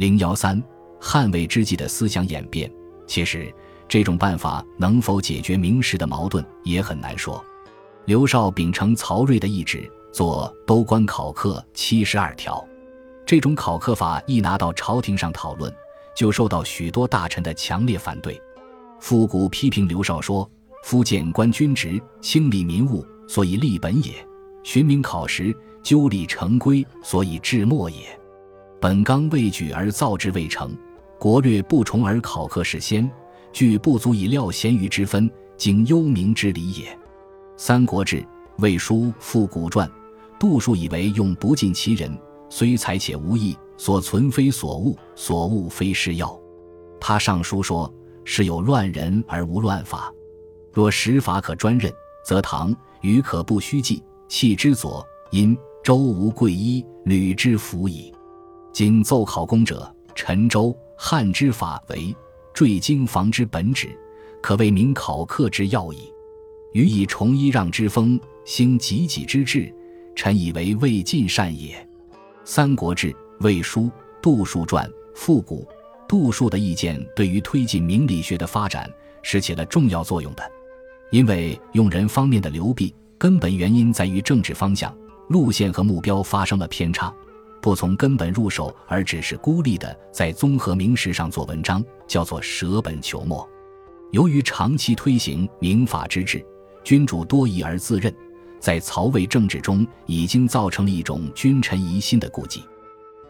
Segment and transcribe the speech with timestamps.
[0.00, 0.58] 零幺三，
[0.98, 2.72] 汉魏之际的思想演变，
[3.06, 3.54] 其实
[3.86, 7.44] 这种办法能否解决明时的矛盾也很难说。
[8.06, 12.66] 刘少秉承曹睿的意志，做都官考课七十二条，
[13.26, 15.70] 这种考课法一拿到朝廷上讨论，
[16.16, 18.40] 就受到许多大臣的强烈反对。
[19.00, 20.50] 复古批评刘少说
[20.82, 24.14] ：“夫谏官军职，清理民务，所以立本也；
[24.64, 27.96] 寻名考实，纠理成规，所以治末也。”
[28.80, 30.74] 本纲未举而造之未成，
[31.18, 33.08] 国略不崇而考课是先，
[33.52, 36.86] 具不足以料贤愚之分，经幽冥之理也。
[37.58, 38.16] 《三国志·
[38.56, 39.86] 魏书·复古传》，
[40.38, 42.10] 杜叔以为用不尽其人，
[42.48, 46.40] 虽才且无益，所存非所恶，所恶非是要。
[46.98, 47.92] 他上书说
[48.24, 50.10] ：“是有乱人而无乱法，
[50.72, 51.92] 若实法可专任，
[52.24, 55.54] 则唐虞可不虚计，弃之左，因
[55.84, 58.10] 周无贵一，吕之服矣。”
[58.72, 62.14] 今奏考功者，陈州汉之法为
[62.54, 63.88] 坠经房之本旨，
[64.40, 66.12] 可谓明考课之要矣。
[66.72, 69.74] 予以崇揖让之风，兴己己之志，
[70.14, 71.74] 臣以为未尽善也。
[72.44, 73.82] 《三国志·魏书·
[74.22, 75.66] 杜叔传》复古，
[76.08, 78.88] 杜叔的意见对于推进明理学的发展
[79.22, 80.50] 是起了重要作用的。
[81.10, 84.96] 因为用人方面的流弊，根本原因在于政治方向、
[85.28, 87.12] 路线和目标发生了偏差。
[87.60, 93.48] 不从根本入手，而只是孤立的在综合名实上做文章，叫做舍本求末。
[94.12, 96.44] 由于长期推行明法之治，
[96.82, 98.12] 君主多疑而自任，
[98.58, 102.64] 在曹魏政治中已经造成了一种君臣疑心的顾忌。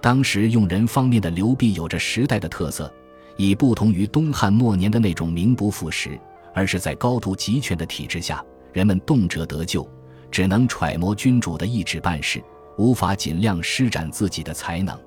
[0.01, 2.91] 当时用人方面的流弊有着时代的特色，
[3.37, 6.19] 已不同于东汉末年的那种名不副实，
[6.55, 8.43] 而是在高度集权的体制下，
[8.73, 9.87] 人们动辄得咎，
[10.31, 12.43] 只能揣摩君主的意志办事。
[12.81, 14.99] 无法尽量施展自己的才能，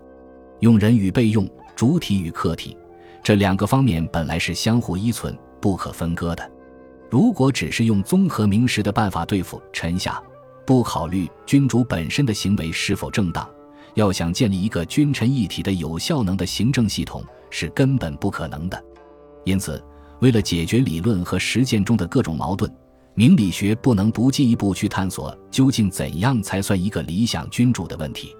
[0.59, 2.77] 用人与被用、主体与客体
[3.23, 6.51] 这两个方面本来是相互依存、不可分割的。
[7.09, 10.21] 如果只是用综合明实的办法对付臣下，
[10.67, 13.49] 不考虑君主本身的行为是否正当，
[13.95, 18.79] 要想建立一个君臣一体的有效能的行政系统是根本不可能的。
[19.45, 19.83] 因此，
[20.19, 22.71] 为了解决理论和实践中的各种矛盾。
[23.15, 28.35] 明理学不能不进一步去探索究竟怎样才算一个理想君主的问题。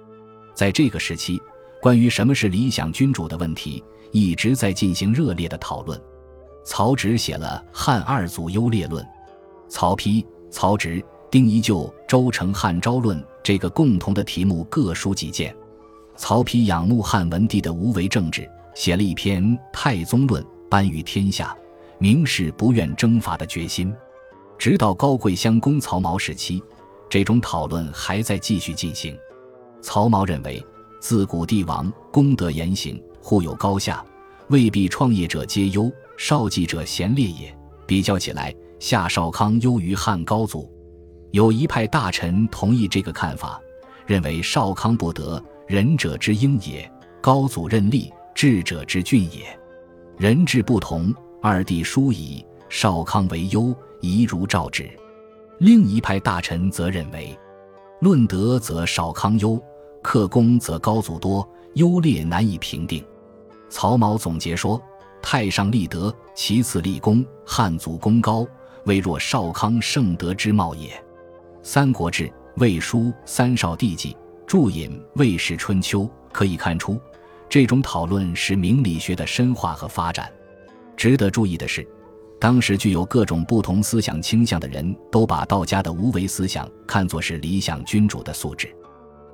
[0.52, 1.40] 在这个时期，
[1.80, 6.00] 关于什么是理想君主的问题一直在进行热烈的讨论。
[6.64, 9.04] 曹植写了《汉二祖优劣论》，
[9.68, 15.54] 曹丕、曹植、丁仪就《周成汉昭论》这个共同的题目各抒己见。
[16.16, 19.42] 曹丕仰慕汉文帝的无为政治，写了一篇
[19.72, 21.56] 《太宗论》，颁于天下，
[21.98, 23.94] 明示不愿征伐的决心。
[24.58, 26.62] 直到高贵襄公曹髦时期，
[27.08, 29.16] 这种讨论还在继续进行。
[29.82, 30.64] 曹髦认为，
[31.00, 34.04] 自古帝王功德言行互有高下，
[34.48, 37.54] 未必创业者皆优，少计者贤劣也。
[37.86, 40.72] 比较起来，夏少康优于汉高祖。
[41.32, 43.60] 有一派大臣同意这个看法，
[44.06, 46.90] 认为少康不得仁者之英也，
[47.20, 49.44] 高祖任立智者之俊也。
[50.16, 53.74] 人智不同，二帝殊矣，少康为优。
[54.04, 54.88] 宜如照之。
[55.58, 57.36] 另一派大臣则认为，
[58.00, 59.60] 论德则少康优，
[60.02, 63.04] 克功则高祖多，优劣难以评定。
[63.70, 64.80] 曹髦总结说
[65.22, 67.24] ：“太上立德，其次立功。
[67.46, 68.46] 汉祖功高，
[68.84, 70.90] 未若少康圣德之貌也。”
[71.62, 72.24] 《三国志·
[72.56, 74.12] 魏书·三少帝纪》
[74.46, 76.00] 注引《魏氏春秋》，
[76.32, 77.00] 可以看出，
[77.48, 80.30] 这种讨论是明理学的深化和发展。
[80.96, 81.86] 值得注意的是。
[82.44, 88.68] 当时具有各种不同思想倾向的人都把道家的无为思想看作是理想君主的素质，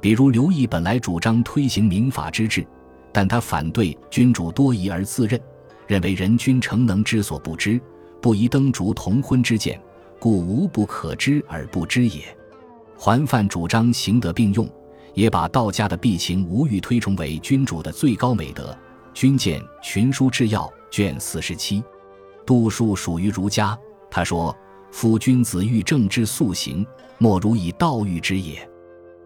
[0.01, 2.65] 比如刘毅本来主张推行民法之治，
[3.13, 5.41] 但他反对君主多疑而自任，
[5.89, 7.81] 认为人君诚能知所不知，
[8.23, 9.83] 不宜登烛同昏之见，
[10.21, 12.23] 故无不可知而不知也。
[12.97, 14.71] 桓范主张行德并用，
[15.15, 18.73] 也把道家的避情无欲推崇为君主的最高美德。
[19.13, 21.83] 君见《群书治要》卷四十七。
[22.51, 23.79] 杜叔属于儒家，
[24.11, 24.53] 他说
[24.91, 26.85] ：“夫君子欲正之素行，
[27.17, 28.69] 莫如以道育之也。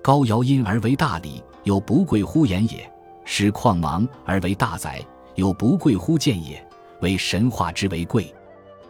[0.03, 2.81] 高尧因而为大礼，有不贵乎言也；
[3.25, 5.03] 师旷芒而为大宰，
[5.37, 6.62] 有不贵乎谏也。
[7.00, 8.31] 为神话之为贵，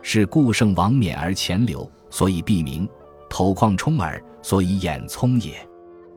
[0.03, 2.89] 是故圣王冕而前流，所以避名；
[3.31, 5.55] 偷旷充耳，所以眼聪也。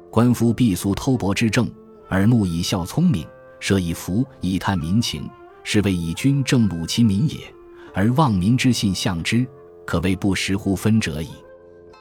[0.09, 1.69] 官夫必俗偷薄之政，
[2.09, 3.27] 耳目以孝聪明，
[3.59, 5.29] 舍以福以探民情，
[5.63, 7.37] 是谓以君正鲁其民也。”
[7.97, 9.43] 而望民之信向之，
[9.83, 11.29] 可谓不识乎分者矣。《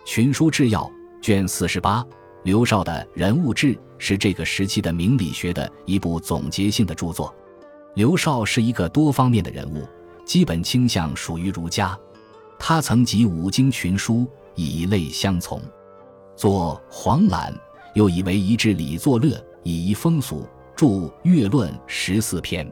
[0.05, 0.83] 群书治要》
[1.23, 2.05] 卷四十八，
[2.45, 7.35] 刘绍的人物志是这个时期的明理学的一部总结性的著作。
[7.95, 9.89] 刘绍是一个多方面的人物，
[10.27, 11.99] 基本倾向属于儒家。
[12.59, 15.59] 他曾集五经群书，以类相从，
[16.37, 17.51] 作《黄览》，
[17.95, 20.47] 又以为一治礼作乐，以遗风俗，
[20.77, 20.87] 著
[21.23, 22.71] 《乐论》十四篇。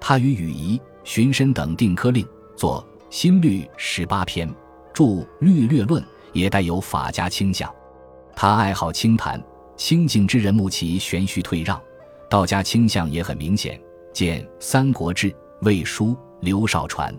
[0.00, 2.26] 他与禹仪、荀申等定科令，
[2.56, 4.48] 作《新律》十八篇，
[4.92, 5.04] 著
[5.40, 6.02] 《律略论》，
[6.32, 7.72] 也带有法家倾向。
[8.36, 9.42] 他爱好清谈，
[9.76, 11.80] 清静之人慕其玄虚退让，
[12.30, 13.80] 道家倾向也很明显。
[14.12, 15.30] 见《三国志》
[15.62, 16.06] 《魏书》
[16.40, 17.14] 刘绍传。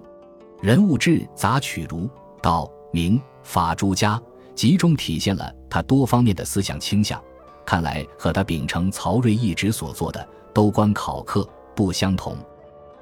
[0.62, 2.10] 人物志杂取儒、
[2.42, 4.22] 道、明、法诸家，
[4.56, 7.22] 集中体现了他多方面的思想倾向。
[7.66, 10.20] 看来和他秉承曹睿一直所做的
[10.54, 11.42] 《都官考课》
[11.76, 12.36] 不相同。《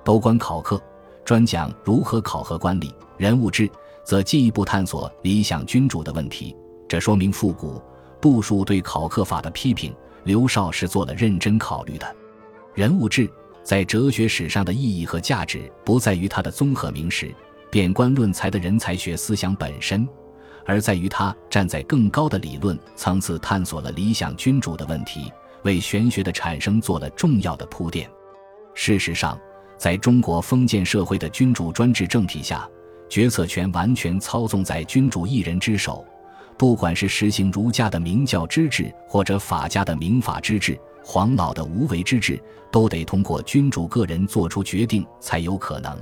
[0.03, 0.77] 都官考课》
[1.25, 3.69] 专讲如何考核官吏，人物志
[4.03, 6.55] 则进一步探索理想君主的问题。
[6.87, 7.81] 这说明复古
[8.21, 9.93] 杜数对考课法的批评，
[10.23, 12.15] 刘绍是做了认真考虑的。
[12.73, 13.29] 人物志。
[13.65, 17.33] 在哲学史上的意义和价值，不在于他的综合名实、
[17.71, 20.05] 贬官论才的人才学思想本身，
[20.65, 25.31] 而在于他站在更高的理论层次探索了理想君主的问题，
[25.63, 28.09] 为玄学的产生做了重要的铺垫。
[28.73, 29.39] 事实上，
[29.77, 32.67] 在中国封建社会的君主专制政体下，
[33.09, 36.05] 决策权完全操纵在君主一人之手，
[36.57, 40.79] 不管是实行儒家的明教之治，或者法家的明法之治。
[41.05, 42.41] 黄老的无为之治
[42.71, 45.99] 都得通过君主个人做出决定才有可能。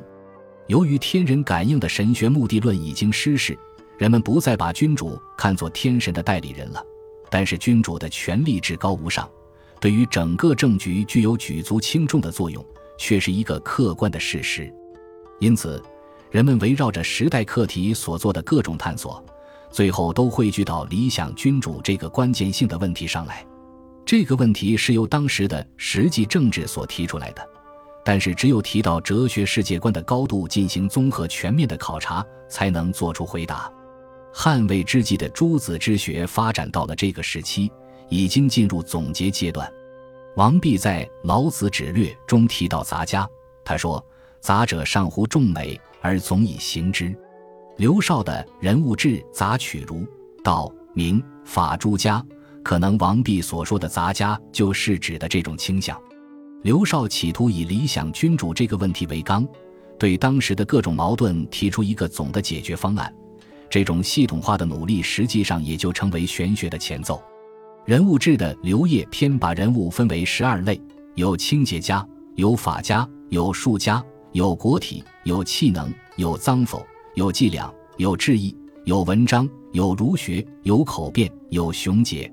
[0.67, 3.57] 由于天人感应的神学目的论已经失势，
[3.97, 6.85] 人们不再把君主看作天神的代理人了。
[7.31, 9.27] 但是君主的权力至高无上，
[9.79, 12.63] 对于整个政局具有举足轻重的作用，
[13.01, 14.71] 却是一个客观的事实。
[15.39, 15.81] 因此，
[16.29, 19.25] 人们围绕着时代课题所做的各种探索，
[19.71, 23.43] 最后都汇聚到理想君主这个关键性的问题上来。
[24.05, 27.41] 这个问题是由当时的实际政治所提出来的，
[28.05, 33.67] 但是只有提到哲学世界观的高度进行综合全面的考察，才能做出回答。
[34.31, 37.71] 汉魏之际的诸子之学发展到了这个时期，
[38.09, 39.67] 已经进入总结阶段。
[40.35, 43.27] 王弼在《老子指略》中提到杂家，
[43.65, 44.03] 他说
[44.39, 47.13] ：“杂者上乎众美，而总以行之。”
[47.75, 50.05] 刘绍的人物志杂取儒、
[50.41, 52.25] 道、明、法诸家。
[52.63, 55.99] 可能王弼所说的杂家就是指的这种倾向。
[56.61, 59.45] 刘绍企图以理想君主这个问题为纲，
[59.97, 63.13] 对当时的各种矛盾提出一个总的解决方案。
[63.67, 67.21] 这种系统化的努力，实际上也就成为玄学的前奏。
[67.83, 70.79] 人物志的刘烨篇把人物分为十二类：
[71.15, 76.85] 有清洁家，有法家，有术家，有国体，有气能，有脏否，
[77.15, 78.55] 有伎俩，有志意，
[78.85, 82.31] 有文章，有儒学，有口辩，有雄杰。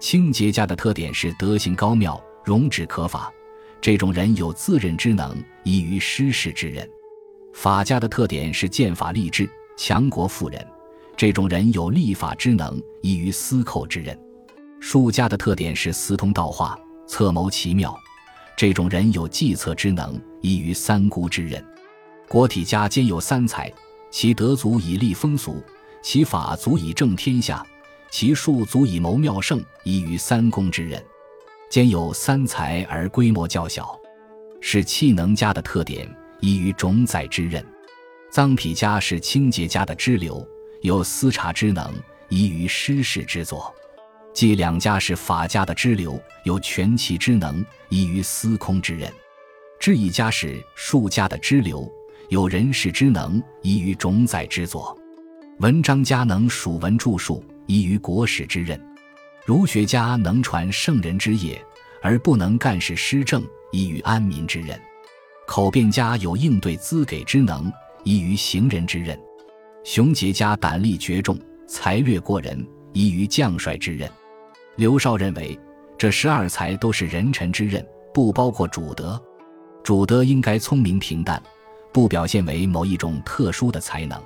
[0.00, 3.32] 清洁家的特点是德行高妙、容止可法，
[3.80, 6.84] 这种人有自任之能，异于失事之人；
[7.54, 10.66] 法家的特点是建法立志、强国富人，
[11.16, 14.16] 这种人有立法之能，异于司寇之人；
[14.80, 17.96] 术家的特点是私通道化、策谋奇妙，
[18.56, 21.62] 这种人有计策之能，异于三姑之人；
[22.26, 23.72] 国体家兼有三才，
[24.10, 25.62] 其德足以立风俗，
[26.02, 27.64] 其法足以正天下。
[28.10, 31.00] 其术足以谋妙胜，异于三公之人；
[31.70, 33.96] 兼有三才而规模较小，
[34.60, 36.08] 是气能家的特点，
[36.40, 37.64] 异于种宰之人。
[38.32, 40.44] 臧否家是清洁家的支流，
[40.82, 41.94] 有思察之能，
[42.30, 43.72] 宜于失事之作；
[44.32, 49.10] 即两家是法家的支流，有权气之能，异于司空之人；
[49.78, 51.90] 智一家是术家的支流，
[52.28, 54.96] 有人事之能，异于种宰之作；
[55.58, 57.44] 文章家能属文著述。
[57.66, 58.80] 依于国史之任，
[59.46, 61.64] 儒学家能传圣人之业，
[62.02, 64.76] 而不能干事施政，依于安民之任；
[65.46, 67.72] 口辩家有应对资给之能，
[68.02, 69.16] 依于行人之任；
[69.84, 74.10] 雄杰家胆力绝众，才略过人，依于将帅之任。
[74.80, 75.60] 刘绍认为，
[75.98, 79.22] 这十二才都是人臣之任，不包括主德。
[79.84, 81.38] 主德应该聪明平淡，
[81.92, 84.18] 不表现为某一种特殊的才能。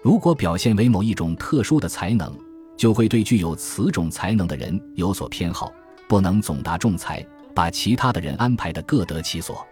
[0.00, 2.32] 如果表现为某一种特殊的才能，
[2.76, 5.72] 就会对具有此种才能的人有所偏好，
[6.08, 9.66] 不能总达众才，把其他的人安排的各得其所。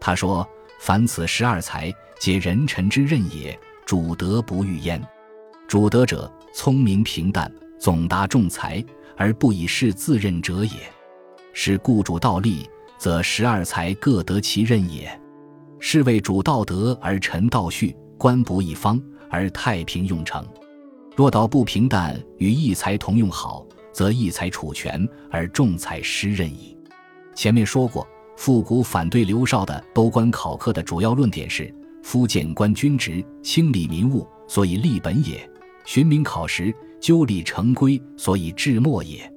[0.00, 0.44] 他说
[0.80, 1.88] ：“凡此十二才，
[2.18, 5.00] 皆人臣之任也，主德不欲焉。
[5.68, 8.84] 主德者，聪明平淡，总达众才，
[9.16, 10.72] 而不以事自任者也。
[11.52, 15.20] 是故主道立，则十二才各得其任也。
[15.78, 20.46] 是为主道德而臣道序，官不一方而太平用成。”
[21.14, 26.74] 若道不平淡，与一才同用好，则一才处权而众才失任矣。
[27.34, 31.70] 前面说过，复古反对刘绍的都官考科的主要论点是：
[32.02, 35.36] 夫谏官军职，清理民务，所以立本也；
[35.84, 39.30] 寻民考实，纠理成规，所以至末也。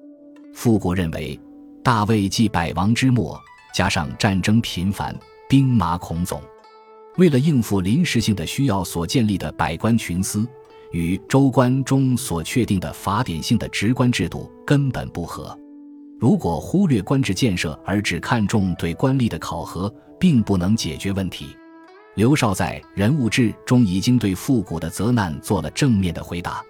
[0.53, 1.37] 复古认为，
[1.83, 3.37] 大魏继百王之末，
[3.73, 5.17] 加上战争频繁，
[5.49, 6.39] 兵马孔总，
[7.17, 10.47] 为了应付临时性的需要所建立的百官群司，
[10.91, 15.57] 与州官中所确定的法典性的职官制度根本不合。
[16.19, 21.47] 如果忽略官制建设而只看重对官吏的考核，并不能解决问题。
[22.13, 26.63] 刘绍在《人物志》中已经对复古的责难做了正面的回答。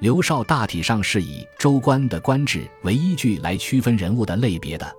[0.00, 4.90] 刘绍大体上是以州官的官制为依据来区分人物的类别的。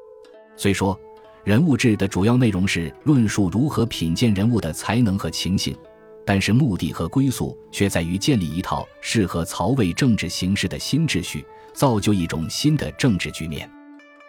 [0.56, 0.96] 虽说
[1.44, 5.76] 《人物志》的主要内容是论述如何品鉴人物的才能和情性，
[6.24, 11.44] 但是目的和归宿却在于建立一套适合曹魏政治形势的新秩序，
[11.74, 13.68] 造就一种新的政治局面。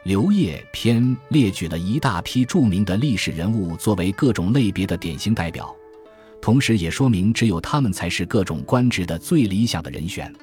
[0.04, 5.76] 刘烨篇列举了一大批著名的历史人物作为各种类别的典型代表，
[6.40, 10.34] 同时也说明只有他们才是各种官职的最理想的人选。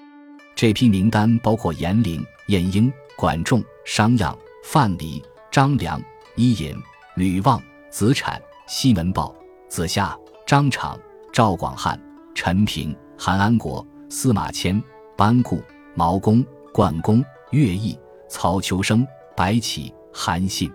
[0.55, 6.01] 这批名单包括严陵、晏婴、管仲、商鞅、范蠡、张良、
[6.35, 6.75] 伊尹、
[7.15, 9.33] 吕望、子产、西门豹、
[9.67, 10.99] 子夏、张敞、
[11.31, 11.99] 赵广汉、
[12.35, 14.81] 陈平、韩安国、司马迁、
[15.17, 15.61] 班固、
[15.95, 19.07] 毛公、灌公、乐毅、曹秋生。
[19.37, 20.69] 白起、韩信、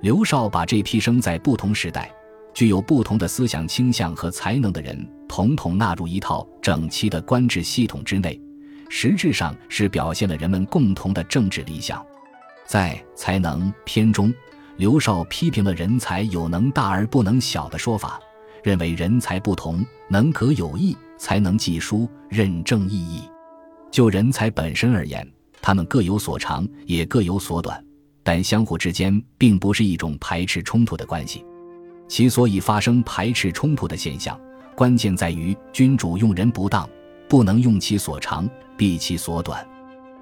[0.00, 2.08] 刘绍把这批生在不同时代、
[2.54, 8.40] 具有不同的思想倾向和才能的人，统统纳入一套整齐的官制系统之内，
[8.88, 12.04] 实质上是表现了人们共同的政治理想。
[12.66, 14.32] 在才能篇中，
[14.76, 18.18] 刘绍批评了人才有能大而不能小的说法，
[18.62, 23.22] 认为人才不同，能可有异，才能记书，任正意义。
[23.90, 25.26] 就人才本身而言，
[25.62, 27.82] 他们各有所长，也各有所短。
[28.22, 31.44] 但相互之间并不是一种排斥冲突的关系，
[32.08, 34.36] 其所以发生排斥冲突的现象，
[34.74, 36.90] 关键在于君主用人不当，
[37.28, 39.66] 不能用其所长，避其所短。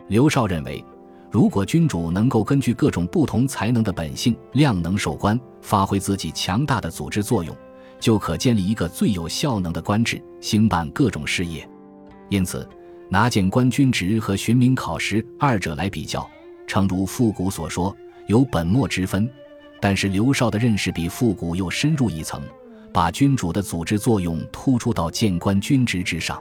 [0.09, 0.85] 刘绍认为，
[1.31, 7.57] 如果君主能够根据各种不同才能的本性，量能授官，发挥自己强大的组织作用，
[7.99, 11.69] 就可建立一个最有效能的官制，兴办各种事业。
[12.29, 12.69] 因此，
[13.09, 16.27] 拿谏官军职和寻民考实二者来比较。
[16.67, 17.95] 诚如复古所说，
[18.27, 19.29] 有本末之分，
[19.81, 22.41] 但是刘绍的认识比复古又深入一层，
[22.93, 26.41] 把君主的组织作用突出到谏官军职之上。